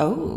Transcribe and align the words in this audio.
oh. 0.00 0.36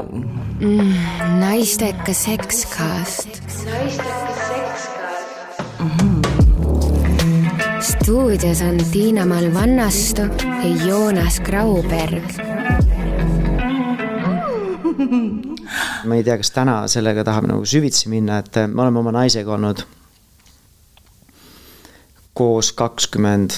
mm,. 0.59 0.93
naistekas 1.39 2.23
sekskast. 2.23 3.27
naistekas 3.65 4.37
sekskast 4.47 5.61
mm. 5.79 5.89
-hmm. 5.89 7.81
stuudios 7.81 8.61
on 8.61 8.77
Tiina-Mall 8.91 9.53
Vannastu 9.53 10.21
ja 10.41 10.85
Joonas 10.85 11.39
Grauberg 11.39 12.23
ma 16.05 16.15
ei 16.15 16.23
tea, 16.23 16.37
kas 16.37 16.51
täna 16.51 16.87
sellega 16.87 17.23
tahame 17.23 17.47
nagu 17.47 17.65
süvitsi 17.65 18.09
minna, 18.09 18.37
et 18.37 18.55
me 18.67 18.81
oleme 18.81 18.99
oma 18.99 19.11
naisega 19.11 19.53
olnud 19.53 19.83
koos 22.33 22.71
kakskümmend 22.71 23.51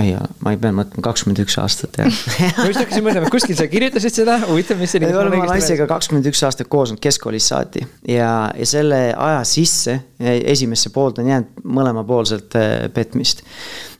ei, 0.00 0.12
ma 0.42 0.52
ei 0.54 0.58
pea 0.60 0.74
mõtlema, 0.74 1.02
kakskümmend 1.04 1.40
üks 1.44 1.56
aastat 1.62 1.98
jah 2.00 2.20
ma 2.58 2.66
just 2.68 2.80
hakkasin 2.80 3.04
mõtlema, 3.06 3.30
kuskil 3.32 3.58
sa 3.58 3.66
kirjutasid 3.70 4.20
seda, 4.20 4.38
huvitav, 4.48 4.78
mis 4.80 4.94
see 4.94 5.02
me 5.02 5.10
oleme 5.16 5.40
naisega 5.48 5.88
kakskümmend 5.90 6.28
üks 6.30 6.42
aastat 6.46 6.70
koos 6.72 6.92
olnud 6.92 7.02
keskkoolist 7.04 7.52
saati 7.52 7.82
ja, 8.10 8.30
ja 8.56 8.68
selle 8.68 9.00
aja 9.12 9.42
sisse, 9.48 9.98
esimesse 10.20 10.92
poolt 10.94 11.20
on 11.22 11.32
jäänud 11.32 11.66
mõlemapoolselt 11.78 12.56
äh, 12.58 12.76
petmist. 12.94 13.42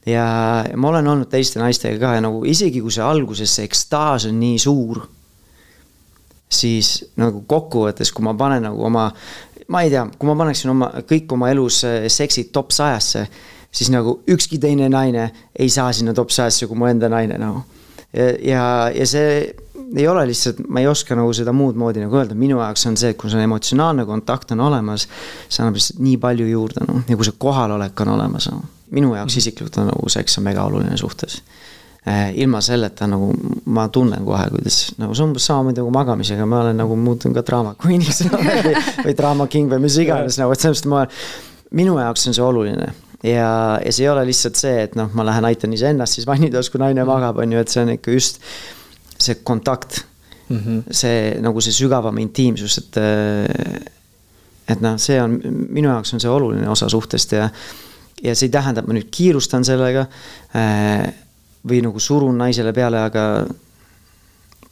ja 0.07 0.27
ma 0.77 0.93
olen 0.93 1.13
olnud 1.15 1.31
teiste 1.33 1.61
naistega 1.63 2.01
ka 2.03 2.15
ja 2.19 2.25
nagu 2.25 2.45
isegi 2.49 2.85
kui 2.85 2.95
see 2.95 3.05
alguses 3.05 3.59
see 3.59 3.67
ekstaas 3.69 4.29
on 4.31 4.39
nii 4.41 4.61
suur, 4.63 5.03
siis 6.47 7.01
nagu 7.21 7.43
kokkuvõttes, 7.49 8.15
kui 8.15 8.25
ma 8.27 8.37
panen 8.39 8.69
nagu 8.69 8.87
oma, 8.87 9.09
ma 9.73 9.83
ei 9.83 9.93
tea, 9.93 10.07
kui 10.15 10.31
ma 10.31 10.39
paneksin 10.39 10.73
oma, 10.73 10.93
kõik 11.09 11.37
oma 11.37 11.51
elus 11.55 11.83
äh, 11.89 12.07
seksid 12.13 12.53
top 12.55 12.75
sajasse 12.77 13.27
siis 13.77 13.93
nagu 13.93 14.21
ükski 14.33 14.59
teine 14.63 14.89
naine 14.93 15.29
ei 15.59 15.69
saa 15.73 15.93
sinna 15.93 16.15
top 16.17 16.33
sajasse 16.35 16.69
kui 16.69 16.79
mu 16.79 16.89
enda 16.89 17.11
naine 17.13 17.39
nagu. 17.41 17.63
ja, 18.17 18.89
ja, 18.95 19.07
see 19.07 19.55
ei 19.97 20.09
ole 20.09 20.27
lihtsalt, 20.27 20.63
ma 20.69 20.81
ei 20.81 20.89
oska 20.91 21.15
nagu 21.19 21.33
seda 21.37 21.53
muud 21.55 21.77
moodi 21.79 22.01
nagu 22.03 22.17
öelda, 22.19 22.35
minu 22.39 22.59
jaoks 22.59 22.87
on 22.89 22.97
see, 22.99 23.13
et 23.13 23.19
kui 23.21 23.31
see 23.31 23.43
emotsionaalne 23.45 24.07
kontakt 24.09 24.51
on 24.57 24.65
olemas, 24.67 25.07
see 25.49 25.63
annab 25.63 25.79
lihtsalt 25.79 26.01
nii 26.03 26.17
palju 26.23 26.49
juurde, 26.49 26.87
noh, 26.89 27.05
ja 27.07 27.19
kui 27.19 27.29
see 27.29 27.37
kohalolek 27.39 28.03
on 28.03 28.15
olemas, 28.17 28.49
noh. 28.53 28.65
minu 28.97 29.15
jaoks 29.15 29.37
mhm. 29.37 29.45
isiklikult 29.45 29.81
on 29.83 29.91
nagu 29.93 30.13
seks 30.13 30.39
on 30.41 30.47
mega 30.47 30.65
oluline 30.67 30.97
suhtes 30.99 31.39
eh, 32.07 32.33
ilma 32.43 32.63
selleta 32.65 33.09
nagu 33.11 33.33
ma 33.77 33.89
tunnen 33.93 34.25
kohe, 34.27 34.49
kuidas 34.57 34.81
nagu 34.97 35.15
see 35.15 35.27
on 35.27 35.35
umbes 35.35 35.49
samamoodi 35.51 35.83
nagu 35.83 35.95
magamisega, 35.95 36.47
ma 36.51 36.63
olen 36.65 36.83
nagu 36.83 36.99
muutunud 37.07 37.37
ka 37.37 37.45
draama 37.47 37.77
queen'iks 37.83 38.25
või, 38.33 38.77
või 39.05 39.19
draama 39.19 39.51
king 39.53 39.71
või 39.71 39.85
mis 39.87 40.01
iganes 40.03 40.41
nagu, 40.41 40.57
et 40.57 40.65
selles 40.65 40.83
mõttes 40.87 40.95
ma. 40.95 41.07
minu 41.77 41.99
jaoks 42.01 42.31
on 42.31 42.39
see 42.39 42.47
oluline 42.47 42.91
ja, 43.27 43.79
ja 43.85 43.93
see 43.93 44.05
ei 44.07 44.11
ole 44.13 44.25
lihtsalt 44.29 44.59
see, 44.59 44.83
et 44.87 44.97
noh, 44.99 45.11
ma 45.17 45.25
lähen 45.27 45.47
aitan 45.49 45.75
iseennast 45.75 46.19
siis 46.19 46.27
vannitoas, 46.29 46.71
kui 46.71 46.83
naine 46.83 47.05
magab, 47.09 47.41
on 47.43 47.55
ju, 47.55 47.63
et 47.63 47.73
see 47.73 47.83
on 47.83 47.95
ikka 47.97 48.15
just 48.15 48.41
see 49.17 49.39
kontakt 49.47 50.03
mm. 50.49 50.59
-hmm. 50.59 50.83
see 50.91 51.37
nagu 51.43 51.61
see 51.61 51.73
sügavam 51.73 52.19
intiimsus, 52.23 52.79
et. 52.79 53.01
et 54.69 54.81
noh, 54.81 54.97
see 54.99 55.19
on 55.23 55.39
minu 55.71 55.89
jaoks 55.89 56.15
on 56.15 56.21
see 56.21 56.31
oluline 56.31 56.69
osa 56.69 56.89
suhtest 56.89 57.33
ja, 57.33 57.49
ja 58.23 58.35
see 58.35 58.49
ei 58.49 58.51
tähenda, 58.51 58.81
et 58.81 58.87
ma 58.87 58.97
nüüd 58.97 59.11
kiirustan 59.11 59.65
sellega. 59.65 60.07
või 61.67 61.81
nagu 61.83 61.99
surun 61.99 62.39
naisele 62.39 62.73
peale, 62.73 62.99
aga 63.03 63.47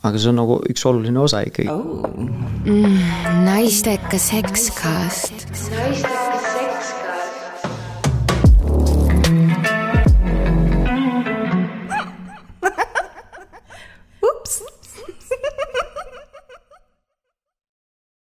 aga 0.04 0.18
see 0.18 0.28
on 0.30 0.36
nagu 0.38 0.60
üks 0.70 0.84
oluline 0.86 1.20
osa 1.20 1.40
ikkagi 1.46 1.68
oh.. 1.72 2.04
Mm, 2.64 3.00
naistekas 3.44 4.28
sekskast. 4.30 5.46
naistekas 5.70 6.33